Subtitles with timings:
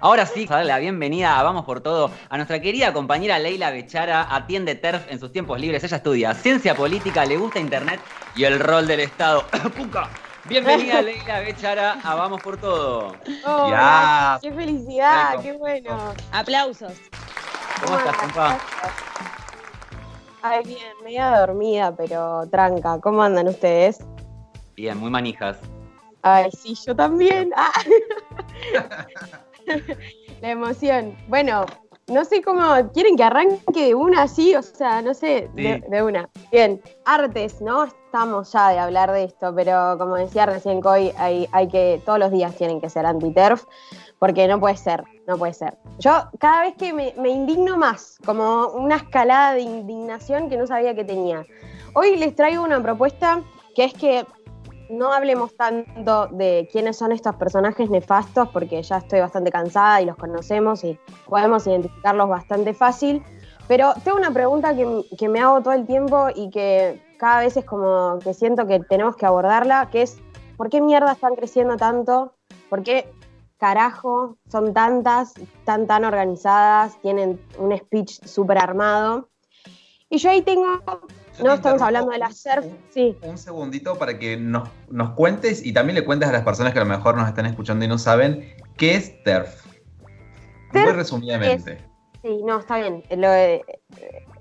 [0.00, 3.70] Ahora sí, a darle la bienvenida a Vamos por Todo a nuestra querida compañera Leila
[3.70, 5.82] Bechara, atiende TERF en sus tiempos libres.
[5.82, 8.00] Ella estudia ciencia política, le gusta internet
[8.36, 9.44] y el rol del Estado.
[9.76, 10.08] ¡Puca!
[10.44, 13.16] Bienvenida Leila Bechara a Vamos por Todo.
[13.44, 15.40] Hola, ¡Qué felicidad!
[15.42, 16.14] ¡Qué bueno!
[16.30, 16.92] Aplausos.
[17.84, 18.58] ¿Cómo, estás, compa?
[20.42, 23.00] Ay, bien, media dormida, pero tranca.
[23.00, 23.98] ¿Cómo andan ustedes?
[24.76, 25.58] Bien, muy manijas.
[26.22, 27.50] Ay, sí, yo también.
[27.56, 27.72] Ah.
[30.40, 31.16] La emoción.
[31.28, 31.66] Bueno,
[32.08, 32.62] no sé cómo.
[32.92, 34.54] ¿Quieren que arranque de una así?
[34.54, 36.28] O sea, no sé, de, una.
[36.50, 37.84] Bien, artes, ¿no?
[37.84, 42.00] Estamos ya de hablar de esto, pero como decía recién Coy, hay, hay que.
[42.04, 43.64] Todos los días tienen que ser anti-TERF,
[44.18, 45.76] porque no puede ser, no puede ser.
[45.98, 50.66] Yo cada vez que me, me indigno más, como una escalada de indignación que no
[50.66, 51.44] sabía que tenía.
[51.94, 53.42] Hoy les traigo una propuesta
[53.74, 54.26] que es que
[54.88, 60.06] no hablemos tanto de quiénes son estos personajes nefastos, porque ya estoy bastante cansada y
[60.06, 63.22] los conocemos y podemos identificarlos bastante fácil.
[63.66, 67.64] Pero tengo una pregunta que, me hago todo el tiempo y que cada vez es
[67.64, 70.18] como que siento que tenemos que abordarla, que es,
[70.56, 72.32] ¿por qué mierda están creciendo tanto?
[72.70, 73.12] ¿Por qué
[73.58, 75.34] carajo son tantas,
[75.64, 79.28] tan, tan organizadas, tienen un speech súper armado?
[80.08, 80.80] Y yo ahí tengo
[81.42, 83.16] no, estamos hablando de la SERF, sí.
[83.22, 84.68] Un segundito para que nos,
[85.16, 87.84] cuentes y también le cuentes a las personas que a lo mejor nos están escuchando
[87.84, 89.66] y no saben qué es TERF.
[90.72, 91.78] Muy resumidamente.
[92.22, 93.02] sí, no, está bien.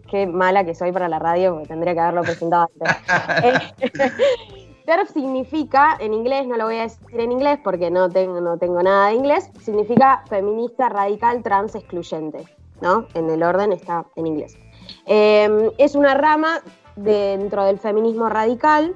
[0.09, 3.73] qué mala que soy para la radio, porque tendría que haberlo presentado antes.
[4.87, 8.57] TERF significa, en inglés, no lo voy a decir en inglés porque no tengo, no
[8.57, 12.45] tengo nada de inglés, significa feminista radical trans excluyente,
[12.79, 13.05] ¿no?
[13.13, 14.57] En el orden está en inglés.
[15.05, 16.61] Eh, es una rama
[16.97, 18.95] dentro del feminismo radical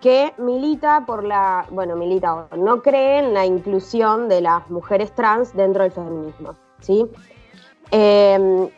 [0.00, 5.54] que milita por la, bueno, milita, no cree en la inclusión de las mujeres trans
[5.54, 7.06] dentro del feminismo, ¿sí?
[7.90, 8.68] Em,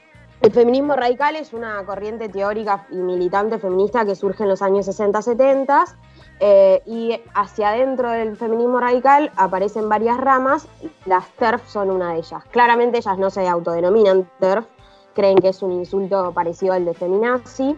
[0.40, 4.86] el feminismo radical es una corriente teórica y militante feminista que surge en los años
[4.86, 5.96] 60-70
[6.38, 10.68] eh, y hacia adentro del feminismo radical aparecen varias ramas,
[11.06, 12.44] las TERF son una de ellas.
[12.52, 14.66] Claramente ellas no se autodenominan TERF,
[15.14, 17.76] creen que es un insulto parecido al de feminazi,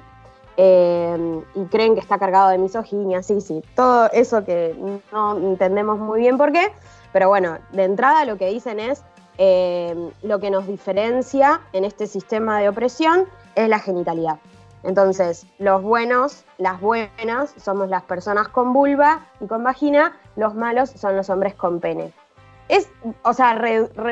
[0.56, 4.74] eh, y creen que está cargado de misoginia, sí, sí, todo eso que
[5.12, 6.72] no entendemos muy bien por qué,
[7.12, 9.02] pero bueno, de entrada lo que dicen es
[9.38, 14.38] eh, lo que nos diferencia en este sistema de opresión es la genitalidad.
[14.82, 20.90] Entonces, los buenos, las buenas, somos las personas con vulva y con vagina, los malos
[20.90, 22.12] son los hombres con pene.
[22.68, 22.88] Es,
[23.22, 23.58] o sea,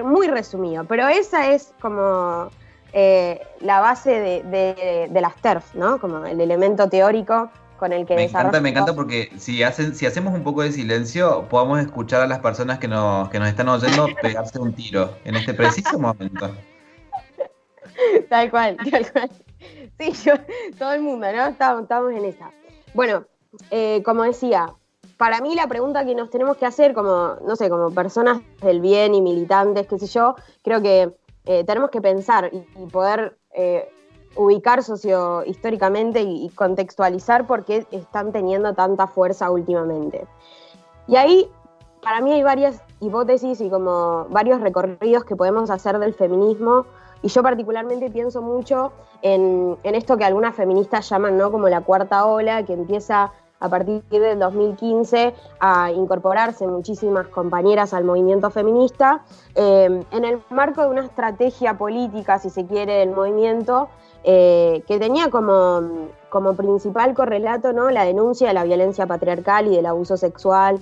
[0.05, 2.49] muy resumido, pero esa es como
[2.93, 6.01] eh, la base de, las TERF, ¿no?
[6.01, 10.05] Como el elemento teórico con el que Me encanta, me encanta porque si, hacen, si
[10.05, 13.69] hacemos un poco de silencio, podamos escuchar a las personas que nos, que nos están
[13.69, 16.51] oyendo pegarse un tiro en este preciso momento.
[18.29, 19.31] Tal cual, tal cual.
[19.99, 20.35] Sí, yo,
[20.79, 21.47] todo el mundo, ¿no?
[21.47, 22.53] Estamos, estamos en esa.
[22.95, 23.25] Bueno,
[23.73, 24.73] eh, como decía,
[25.17, 28.81] para mí la pregunta que nos tenemos que hacer como, no sé, como personas del
[28.81, 31.13] bien y militantes, qué sé yo, creo que
[31.51, 33.89] eh, tenemos que pensar y, poder eh,
[34.37, 40.27] ubicar socio históricamente y, contextualizar por qué están teniendo tanta fuerza últimamente.
[41.07, 41.51] Y ahí,
[42.03, 46.85] para mí hay varias hipótesis y como varios recorridos que podemos hacer del feminismo.
[47.23, 48.93] Y yo particularmente pienso mucho
[49.23, 51.51] en, en esto que algunas feministas llaman ¿no?
[51.51, 58.05] como la cuarta ola, que empieza a partir del 2015 a incorporarse muchísimas compañeras al
[58.05, 59.23] movimiento feminista
[59.55, 63.89] eh, en el marco de una estrategia política, si se quiere, del movimiento
[64.25, 67.91] eh, que tenía como, como principal correlato ¿no?
[67.91, 70.81] la denuncia de la violencia patriarcal y del abuso sexual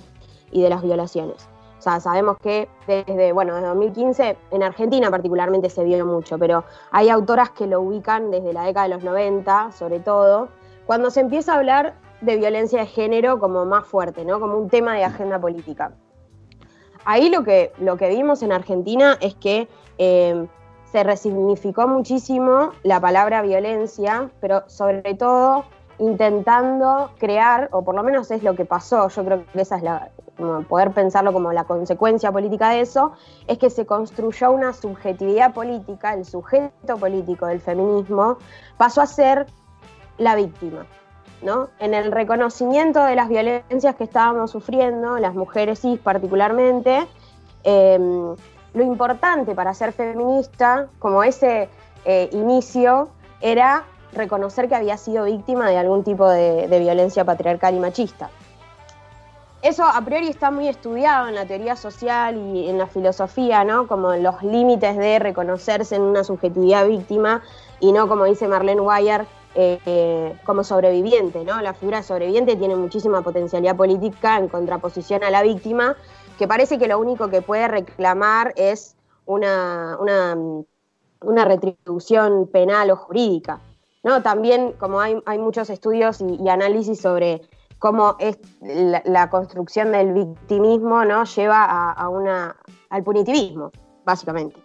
[0.51, 1.47] y de las violaciones.
[1.77, 6.63] O sea, sabemos que desde, bueno, desde 2015, en Argentina particularmente se vio mucho, pero
[6.91, 10.49] hay autoras que lo ubican desde la década de los 90, sobre todo,
[10.87, 14.39] cuando se empieza a hablar de violencia de género como más fuerte, ¿no?
[14.39, 15.91] Como un tema de agenda política.
[17.05, 19.67] Ahí lo que, lo que vimos en Argentina es que
[19.97, 20.47] eh,
[20.91, 25.65] se resignificó muchísimo la palabra violencia, pero sobre todo
[25.99, 29.83] intentando crear, o por lo menos es lo que pasó, yo creo que esa es
[29.83, 30.11] la,
[30.67, 33.13] poder pensarlo como la consecuencia política de eso,
[33.47, 38.37] es que se construyó una subjetividad política, el sujeto político del feminismo
[38.77, 39.47] pasó a ser
[40.17, 40.85] la víctima.
[41.79, 47.07] En el reconocimiento de las violencias que estábamos sufriendo, las mujeres cis particularmente,
[47.63, 48.35] em,
[48.73, 51.69] lo importante para ser feminista, como ese
[52.05, 53.09] eh, inicio,
[53.41, 58.29] era reconocer que había sido víctima de algún tipo de, violencia patriarcal y machista.
[59.61, 63.87] eso a priori está muy estudiado en la teoría social y en la filosofía, ¿no?
[63.87, 67.41] Como los límites de reconocerse en una subjetividad víctima
[67.79, 69.25] y no, como dice Marlene Wire,
[69.59, 71.59] eh, como sobreviviente, ¿no?
[71.61, 75.95] La figura sobreviviente tiene muchísima potencialidad política en contraposición a la víctima,
[76.37, 78.95] que parece que lo único que puede reclamar es
[79.25, 83.59] una, una, retribución penal o jurídica.
[84.03, 84.21] ¿no?
[84.21, 87.41] También, como hay, muchos estudios y, análisis sobre
[87.79, 91.23] cómo es la, construcción del victimismo ¿no?
[91.23, 92.55] lleva a, una,
[92.91, 93.71] al punitivismo,
[94.05, 94.61] básicamente.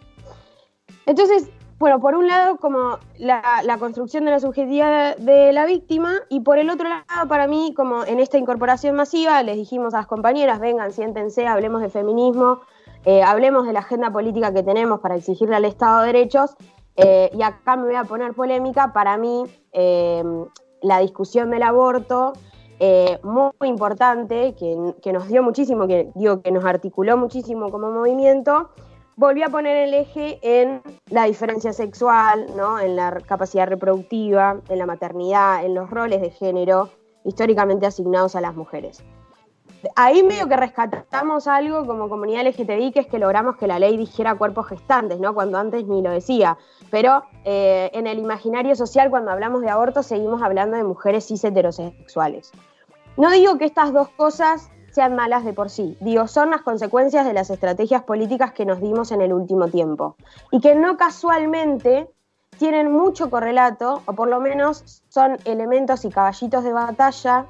[1.06, 1.48] Entonces,
[1.82, 3.42] bueno, por un lado, como la,
[3.80, 8.04] construcción de la subjetividad de la víctima, y por el otro lado, para mí, como
[8.04, 12.60] en esta incorporación masiva, les dijimos a las compañeras, vengan, siéntense, hablemos de feminismo,
[13.04, 16.54] eh, hablemos de la agenda política que tenemos para exigirle al Estado derechos,
[16.94, 19.42] eh, y acá me voy a poner polémica, para mí
[19.72, 20.22] eh,
[20.82, 22.32] la discusión del aborto,
[23.24, 28.70] muy, importante, que, que, nos dio muchísimo, que digo que nos articuló muchísimo como movimiento,
[29.16, 32.78] volvió a poner el eje en la diferencia sexual, ¿no?
[32.78, 36.90] en la capacidad reproductiva, en la maternidad, en los roles de género
[37.24, 39.02] históricamente asignados a las mujeres.
[39.96, 43.96] Ahí medio que rescatamos algo como comunidad LGTBI, que es que logramos que la ley
[43.96, 45.34] dijera cuerpos gestantes, ¿no?
[45.34, 46.56] cuando antes ni lo decía.
[46.90, 51.42] Pero eh, en el imaginario social, cuando hablamos de aborto, seguimos hablando de mujeres cis
[51.42, 52.52] heterosexuales.
[53.16, 55.96] No digo que estas dos cosas sean malas de por sí.
[56.00, 60.16] Digo, son las consecuencias de las estrategias políticas que nos dimos en el último tiempo.
[60.50, 62.08] Y que no casualmente
[62.58, 67.46] tienen mucho correlato, o por lo menos son elementos y caballitos de batalla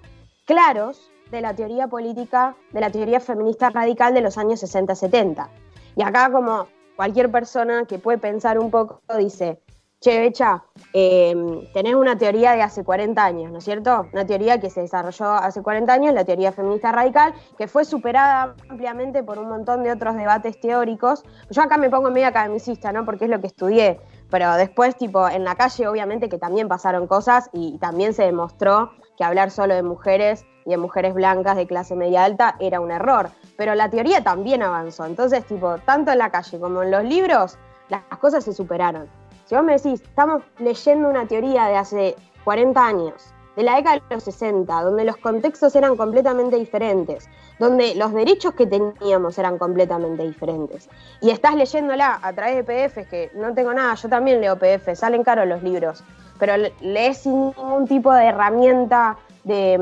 [0.47, 5.49] claros de la teoría política, de la teoría feminista radical de los años 60-70.
[5.97, 6.67] Y acá como
[6.97, 9.61] cualquier persona que puede pensar un poco dice,
[10.03, 14.09] che, Becha, em, tenés una teoría de hace 40 años, ¿no es cierto?
[14.13, 18.57] Una teoría que se desarrolló hace 40 años, la teoría feminista radical, que fue superada
[18.69, 21.23] ampliamente por un montón de otros debates teóricos.
[21.51, 23.05] Yo acá me pongo medio academicista, ¿no?
[23.05, 27.07] Porque es lo que estudié, pero después, tipo, en la calle, obviamente que también pasaron
[27.07, 31.69] cosas y también se demostró que hablar solo de mujeres y de mujeres blancas de
[31.69, 33.31] clase media alta era un error.
[33.57, 35.07] Pero la teoría también avanzó.
[35.07, 37.57] Entonces, tipo, tanto en la calle como en los libros,
[37.89, 39.22] las cosas se superaron.
[39.45, 43.97] Si vos me decís, estamos leyendo una teoría de hace 40 años, de la década
[43.97, 47.29] de los 60, donde los contextos eran completamente diferentes,
[47.59, 50.89] donde los derechos que teníamos eran completamente diferentes,
[51.21, 55.01] y estás leyéndola a través de PDFs, que no tengo nada, yo también leo PDFs,
[55.01, 56.03] salen caros los libros,
[56.39, 59.79] pero lees sin ningún tipo de herramienta de,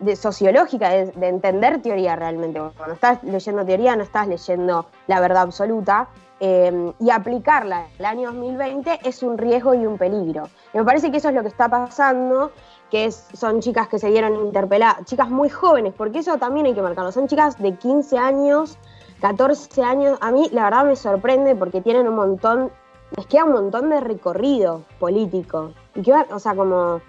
[0.00, 2.60] mm, sociológica, de, de, entender teoría realmente.
[2.76, 6.08] Cuando estás leyendo teoría no estás leyendo la verdad absoluta,
[6.42, 10.48] Em, y aplicarla el año 2020 es un riesgo y un peligro.
[10.72, 12.50] Y me parece que eso es lo que está pasando,
[12.90, 16.80] que son chicas que se dieron interpeladas, chicas muy jóvenes, porque eso también hay que
[16.80, 18.78] marcarlo, son chicas de 15 años,
[19.20, 22.72] 14 años, a mí la verdad me sorprende porque tienen un montón,
[23.18, 25.72] les queda un montón de recorrido político.
[25.94, 27.02] Y que o sea, como,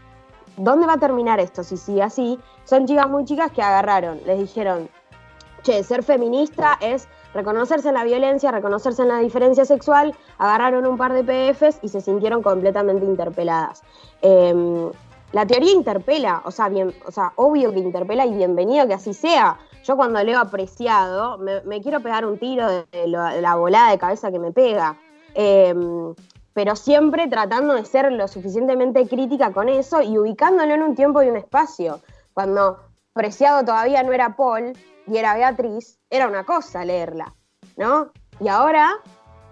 [0.58, 2.38] ¿dónde va a terminar esto si sigue así?
[2.66, 4.90] Son chicas muy chicas que agarraron, les dijeron,
[5.64, 10.98] che, ser feminista es reconocerse en la violencia, reconocerse en la diferencia sexual, agarraron un
[10.98, 13.84] par de PFs y se sintieron completamente interpeladas.
[14.22, 14.90] Em,
[15.32, 19.14] la teoría interpela, o sea, bien, o sea, obvio que interpela y bienvenido que así
[19.14, 19.58] sea.
[19.84, 24.40] Yo cuando leo apreciado, me, quiero pegar un tiro de, la volada de cabeza que
[24.40, 24.98] me pega.
[25.34, 26.14] Em,
[26.54, 31.24] pero siempre tratando de ser lo suficientemente crítica con eso y ubicándolo en un tiempo
[31.24, 32.02] y un espacio.
[32.34, 32.80] Cuando
[33.14, 34.72] Preciado todavía no era Paul
[35.06, 37.36] y era Beatriz, era una cosa leerla,
[37.76, 38.12] ¿no?
[38.40, 38.90] Y ahora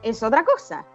[0.02, 0.86] es otra cosa.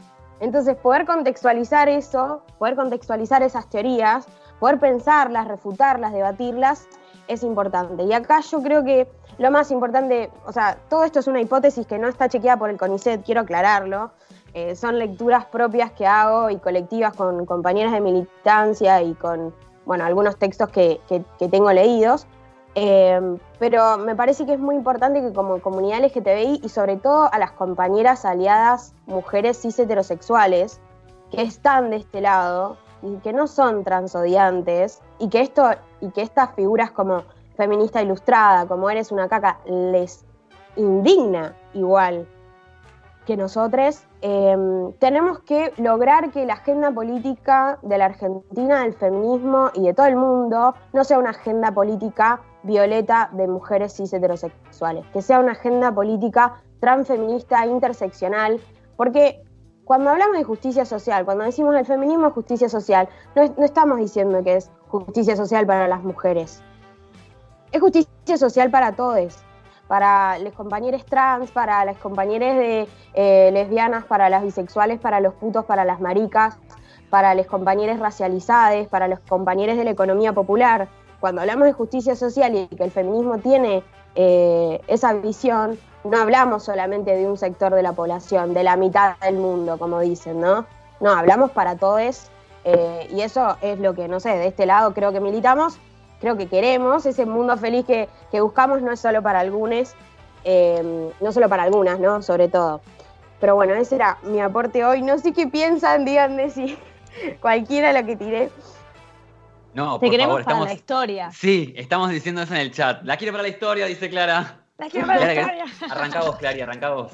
[0.41, 4.27] Entonces, poder contextualizar eso, poder contextualizar esas teorías,
[4.61, 6.89] poder pensarlas, refutarlas, debatirlas,
[7.29, 8.05] es importante.
[8.05, 11.87] Y acá yo creo que lo más importante, o sea, todo esto es una hipótesis
[11.87, 14.13] que no está chequeada por el CONICET, quiero aclararlo.
[14.55, 19.55] Eh, son lecturas propias que hago y colectivas con compañeras de militancia y con,
[19.85, 21.01] bueno, algunos textos que
[21.51, 22.27] tengo leídos.
[22.77, 27.33] Em, pero me parece que es muy importante que como comunidad LGTBI y sobre todo
[27.33, 30.81] a las compañeras aliadas mujeres cis heterosexuales
[31.31, 36.23] que están de este lado y que no son transodiantes y que esto y que
[36.23, 37.23] estas figuras como
[37.57, 40.25] feminista ilustrada, como eres una caca, les
[40.75, 42.27] indigna igual
[43.25, 49.71] que nosotros, em, tenemos que lograr que la agenda política de la Argentina, del feminismo
[49.75, 55.07] y de todo el mundo no sea una agenda política violeta de mujeres cis heterosexuales,
[55.13, 58.61] que sea una agenda política transfeminista, interseccional,
[58.97, 59.43] porque
[59.85, 64.43] cuando hablamos de justicia social, cuando decimos el feminismo es justicia social, no, estamos diciendo
[64.43, 66.63] que es justicia social para las mujeres.
[67.71, 69.37] Es justicia justicia social para todos,
[69.87, 75.35] para los compañeros trans, para las compañeras de eh, lesbianas, para las bisexuales, para los
[75.35, 76.57] putos, para las maricas,
[77.11, 80.89] para los compañeros racializados, para los compañeros de la economía popular.
[81.25, 83.83] Cuando hablamos de justicia social y que el feminismo tiene
[84.15, 89.17] eh, esa visión, no hablamos solamente de un sector de la población, de la mitad
[89.21, 90.67] del mundo, como dicen, ¿no?
[91.01, 92.29] No, hablamos para todos
[92.65, 95.79] eh, y eso es lo que, no sé, de este lado creo que militamos,
[96.21, 98.07] creo que queremos, ese mundo feliz que,
[98.43, 99.95] buscamos no es solo para algunos,
[100.45, 102.21] eh, no solo para algunas, ¿no?
[102.21, 102.83] Sobre todo.
[103.41, 105.01] Pero bueno, ese era mi aporte hoy.
[105.01, 106.79] No sé qué piensan, díganme si
[107.41, 108.51] cualquiera lo que tiré.
[109.75, 110.69] No, Te por queremos favor, para estamos...
[110.69, 111.31] la historia.
[111.33, 113.03] Sí, estamos diciendo eso en el chat.
[113.05, 114.61] La quiero para la historia, dice Clara.
[114.79, 115.95] La quiero para la Clara, historia.
[115.95, 117.13] Arranca vos, Clary, arranca vos.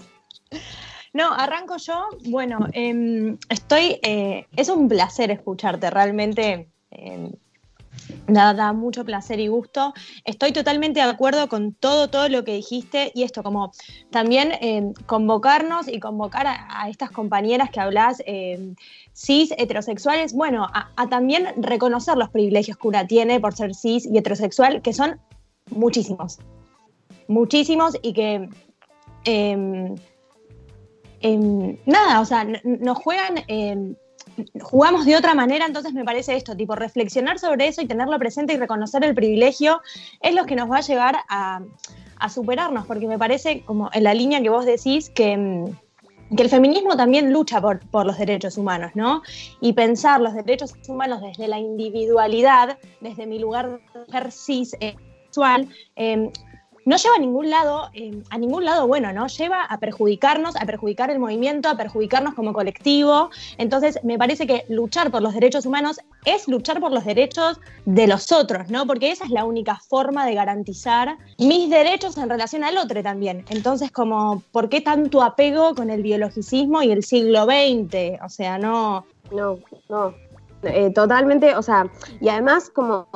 [1.12, 2.08] No, arranco yo.
[2.26, 3.98] Bueno, em, estoy.
[4.02, 6.68] eh, es un placer escucharte, realmente.
[6.90, 7.32] em,
[8.26, 9.92] da, da mucho placer y gusto.
[10.24, 13.72] Estoy totalmente de acuerdo con todo, todo lo que dijiste y esto, como
[14.10, 18.22] también em, convocarnos y convocar a, a estas compañeras que hablas
[19.20, 24.16] cis, heterosexuales, bueno, a, también reconocer los privilegios que una tiene por ser cis y
[24.16, 25.20] heterosexual, que son
[25.70, 26.38] muchísimos.
[27.28, 28.48] Muchísimos y que.
[29.24, 29.94] em,
[31.20, 33.94] em, nada, o sea, nos juegan, em,
[34.62, 38.54] jugamos de otra manera, entonces me parece esto, tipo, reflexionar sobre eso y tenerlo presente
[38.54, 39.82] y reconocer el privilegio
[40.22, 41.60] es lo que nos va a llevar a,
[42.28, 45.72] superarnos, porque me parece, como en la línea que vos decís, que,
[46.36, 49.22] que el feminismo también lucha por, por los derechos humanos, ¿no?
[49.60, 54.94] Y pensar los derechos humanos desde la individualidad, desde mi lugar de mujer cis, eh,
[55.30, 56.30] sexual, em,
[56.84, 59.26] no lleva a ningún lado, eh, a ningún lado bueno, ¿no?
[59.26, 63.30] Lleva a perjudicarnos, a perjudicar el movimiento, a perjudicarnos como colectivo.
[63.58, 68.06] Entonces, me parece que luchar por los derechos humanos es luchar por los derechos de
[68.06, 68.86] los otros, ¿no?
[68.86, 73.44] Porque esa es la única forma de garantizar mis derechos en relación al otro también.
[73.50, 78.20] Entonces, como, ¿por qué tanto apego con el biologicismo y el siglo XX?
[78.24, 79.04] O sea, no.
[79.30, 79.58] No,
[79.88, 80.14] no.
[80.62, 81.86] Eh, totalmente, o sea,
[82.20, 83.06] y además como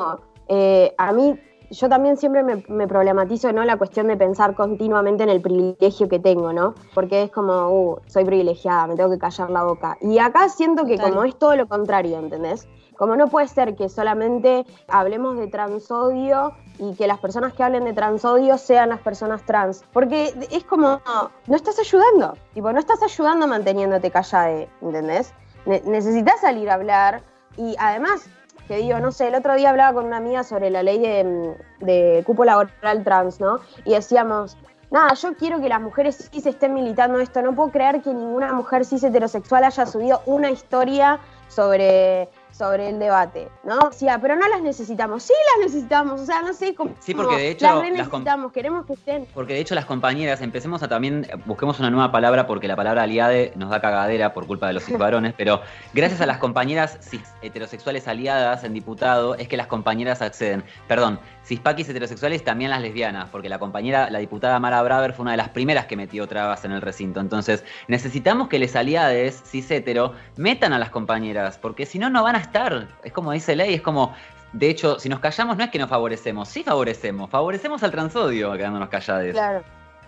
[0.48, 1.38] eh, a mí,
[1.70, 3.64] yo también siempre me, me problematizo, ¿no?
[3.64, 6.74] La cuestión de pensar continuamente en el privilegio que tengo, ¿no?
[6.94, 9.96] Porque es como, uh, soy privilegiada, me tengo que callar la boca.
[10.00, 11.10] Y acá siento que Total.
[11.12, 12.68] como es todo lo contrario, ¿entendés?
[12.96, 17.84] Como no puede ser que solamente hablemos de transodio y que las personas que hablen
[17.84, 19.84] de transodio sean las personas trans.
[19.92, 21.00] Porque es como,
[21.46, 22.36] no estás ayudando.
[22.52, 25.34] Tipo, no estás ayudando manteniéndote callada, ¿entendés?
[25.66, 27.22] Ne- necesitas salir a hablar
[27.56, 28.28] y además,
[28.68, 31.24] que digo, no sé, el otro día hablaba con una amiga sobre la ley de,
[31.24, 33.60] mm, cupo laboral trans, ¿no?
[33.84, 34.56] Y decíamos,
[34.90, 38.52] nada, yo quiero que las mujeres cis estén militando esto, no puedo creer que ninguna
[38.52, 41.18] mujer cis heterosexual haya subido una historia
[41.48, 43.90] sobre, sobre el debate, ¿no?
[43.92, 46.94] Sí, ah, pero no las necesitamos, sí las necesitamos, o sea, no sé cómo...
[47.00, 49.26] Sí, porque de hecho Las necesitamos, queremos que estén...
[49.34, 53.02] Porque de hecho las compañeras, empecemos a también, busquemos una nueva palabra porque la palabra
[53.02, 55.62] aliade nos da cagadera por culpa de los varones, pero
[55.94, 60.62] gracias a las compañeras cis heterosexuales aliadas en diputado es que las compañeras acceden.
[60.86, 65.32] Perdón, cispaquis heterosexuales también las lesbianas, porque la compañera, la diputada Mara Braver fue una
[65.32, 67.18] de las primeras que metió trabas en el recinto.
[67.18, 72.22] Entonces, necesitamos que les aliades cis hetero metan a las compañeras, porque si no, no
[72.22, 72.88] van a estar.
[73.02, 74.14] Es como dice ley, es como
[74.54, 78.52] de hecho, si nos callamos no es que nos favorecemos, sí favorecemos, favorecemos al transodio
[78.52, 79.32] quedándonos callados.
[79.32, 79.62] Claro,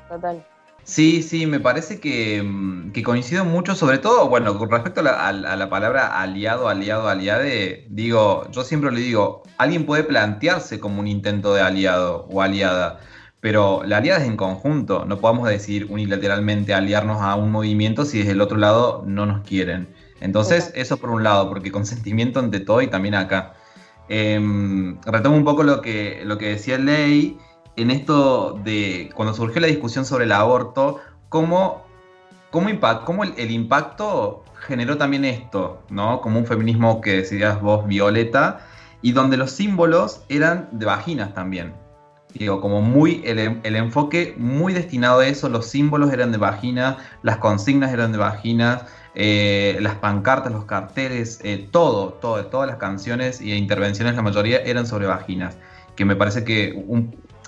[0.08, 0.46] total.
[0.84, 5.02] Sí, sí, me parece que, mm, que coincido mucho, sobre todo, bueno, con respecto a
[5.02, 10.04] la, a a la palabra aliado, aliado, aliade, digo, yo siempre le digo, alguien puede
[10.04, 13.00] plantearse como un intento de aliado o aliada,
[13.40, 18.18] pero la aliada es en conjunto, no podemos decir unilateralmente aliarnos a un movimiento si
[18.18, 19.88] desde el otro lado no nos quieren.
[20.20, 23.54] Entonces, eso por un lado, porque consentimiento ante todo y también acá.
[24.08, 27.38] Em, retomo un poco lo que, lo que decía Ley
[27.76, 31.84] en esto de cuando surgió la discusión sobre el aborto, cómo,
[32.50, 36.20] cómo, impact- cómo el, el impacto generó también esto, ¿no?
[36.20, 38.66] Como un feminismo que decías vos, Violeta,
[39.02, 41.74] y donde los símbolos eran de vaginas también.
[42.32, 46.96] Digo, como muy, el, el enfoque muy destinado a eso, los símbolos eran de vaginas,
[47.22, 48.84] las consignas eran de vaginas,
[49.18, 54.58] eh, las pancartas, los carteles, eh, todo, todo, todas las canciones y intervenciones, la mayoría
[54.58, 55.56] eran sobre vaginas,
[55.96, 56.84] que me parece que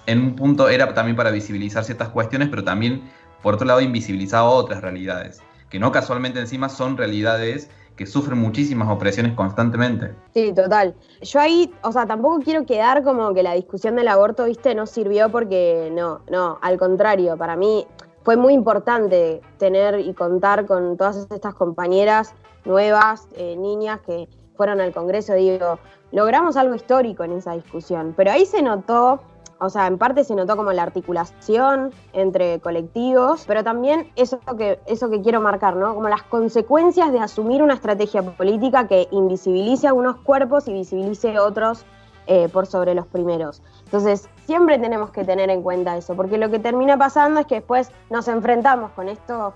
[0.07, 3.11] en un punto era también para visibilizar ciertas cuestiones, pero también,
[3.43, 8.89] por otro lado, invisibilizaba otras realidades, que no casualmente encima son realidades que sufren muchísimas
[8.89, 10.15] opresiones constantemente.
[10.33, 10.95] Sí, total.
[11.21, 14.87] Yo ahí, o sea, tampoco quiero quedar como que la discusión del aborto, viste, no
[14.87, 17.87] sirvió porque no, no, al contrario, para mí
[18.29, 22.35] fue muy importante tener y contar con todas estas compañeras
[22.67, 25.79] nuevas, eh, niñas que fueron al Congreso, digo,
[26.13, 29.23] logramos algo histórico en esa discusión, pero ahí se notó,
[29.61, 34.79] o sea, en parte se notó como la articulación entre colectivos, pero también eso que,
[34.85, 35.95] eso que quiero marcar, ¿no?
[35.95, 41.87] Como las consecuencias de asumir una estrategia política que invisibilice algunos cuerpos y visibilice otros
[42.31, 43.63] eh, por sobre los primeros.
[43.87, 47.57] Entonces, siempre tenemos que tener en cuenta eso, porque lo que termina pasando es que
[47.57, 49.55] después nos enfrentamos con, esto,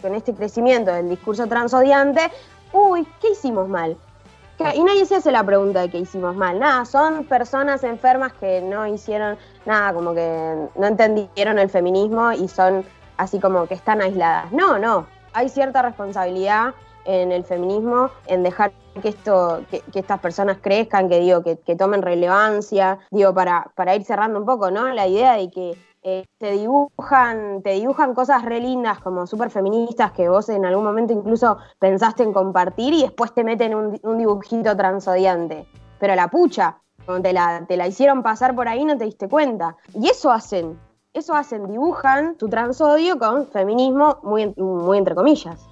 [0.00, 2.30] con este crecimiento del discurso transodiante.
[2.72, 3.96] Uy, ¿qué hicimos mal?
[4.74, 6.60] Y nadie se hace la pregunta de qué hicimos mal.
[6.60, 9.36] Nada, son personas enfermas que no hicieron
[9.66, 12.84] nada, como que no entendieron el feminismo y son
[13.16, 14.52] así como que están aisladas.
[14.52, 15.06] No, no.
[15.32, 16.74] Hay cierta responsabilidad
[17.04, 22.02] en el feminismo en dejar que esto, que, estas personas crezcan, que digo, que, tomen
[22.02, 24.88] relevancia, digo, para, para ir cerrando un poco, ¿no?
[24.88, 30.10] La idea de que eh, te dibujan, te dibujan cosas re lindas como súper feministas
[30.10, 34.76] que vos en algún momento incluso pensaste en compartir y después te meten un, dibujito
[34.76, 35.66] transodiante.
[36.00, 36.78] Pero la pucha,
[37.22, 39.76] te la, te la hicieron pasar por ahí no te diste cuenta.
[39.94, 40.78] Y eso hacen,
[41.14, 45.71] eso hacen, dibujan tu transodio con feminismo muy, muy entre comillas.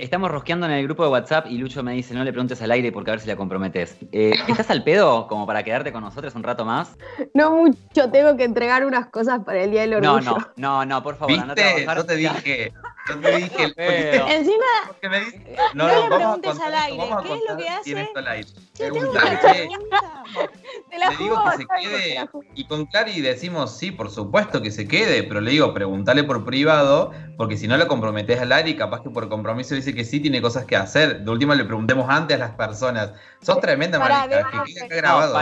[0.00, 2.70] Estamos rosqueando en el grupo de WhatsApp y Lucho me dice, no le preguntes al
[2.70, 3.98] aire porque a ver si la comprometes.
[4.12, 6.96] Eh, ¿Estás al pedo como para quedarte con nosotros un rato más?
[7.34, 10.20] No mucho, tengo que entregar unas cosas para el Día del Orgullo.
[10.22, 11.86] No, no, no, no, por favor, ¿Viste?
[11.86, 12.72] Yo te dije,
[13.06, 13.74] te dije.
[13.76, 14.64] Encima,
[15.02, 18.08] me dice, no, no, le preguntes al aire, ¿qué es lo que hace?
[18.14, 18.48] Al aire.
[18.76, 18.90] Te
[20.98, 24.88] la le digo que se quede y con Clary decimos sí, por supuesto que se
[24.88, 29.02] quede, pero le digo, preguntale por privado, porque si no lo comprometes al aire, capaz
[29.02, 31.20] que por compromiso dice que sí tiene cosas que hacer.
[31.20, 33.12] De última le preguntemos antes a las personas.
[33.42, 35.38] Sos tremenda marica, que quede grabado.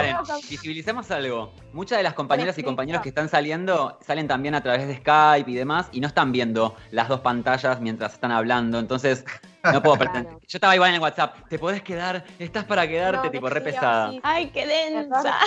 [0.49, 1.53] visibilicemos algo.
[1.73, 5.50] Muchas de las compañeras y compañeros que están saliendo salen también a través de Skype
[5.50, 8.79] y demás y no están viendo las dos pantallas mientras están hablando.
[8.79, 9.25] Entonces,
[9.73, 10.35] no puedo pretender.
[10.47, 11.37] Yo estaba igual en el WhatsApp.
[11.49, 12.25] ¿Te podés quedar?
[12.38, 13.31] ¿Estás para quedarte?
[13.31, 14.12] tipo, re pesada.
[14.23, 15.38] Ay, qué densa.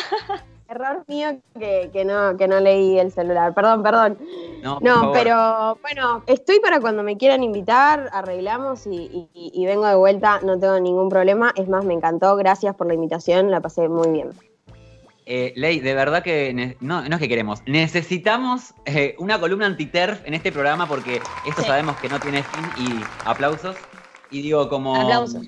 [0.67, 3.53] Error mío que, no, que no leí el celular.
[3.53, 4.17] Perdón, perdón.
[4.61, 10.59] No, pero bueno, estoy para cuando me quieran invitar, arreglamos y, vengo de vuelta, no
[10.59, 11.51] tengo ningún problema.
[11.55, 14.29] Es más, me encantó, gracias por la invitación, la pasé muy bien.
[15.25, 20.25] Eh, Ley, de verdad que no, no es que queremos, necesitamos eh, una columna anti-TERF
[20.25, 23.75] en este programa porque esto sabemos que no tiene fin y aplausos.
[24.31, 24.95] Y digo, como...
[24.95, 25.47] Aplausos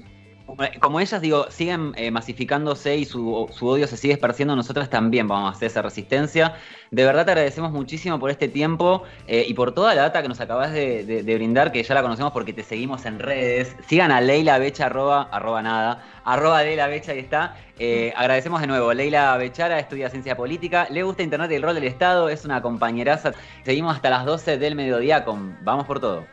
[0.80, 5.54] como ellas, digo, siguen eh, masificándose y su, odio se sigue esparciendo, nosotros también vamos
[5.54, 6.56] a hacer esa resistencia.
[6.92, 10.28] De verdad te agradecemos muchísimo por este tiempo eh, y por toda la data que
[10.28, 13.76] nos acabas de, brindar, que ya la conocemos porque te seguimos en redes.
[13.88, 17.56] Sigan a Leila Becha, arroba, arroba nada, arroba Leila Becha, ahí está.
[17.80, 18.94] Eh, agradecemos de nuevo.
[18.94, 22.62] Leila Bechara estudia ciencia política, le gusta Internet y el rol del Estado, es una
[22.62, 23.32] compañeraza.
[23.64, 26.26] Seguimos hasta las 12 del mediodía con Vamos por todo.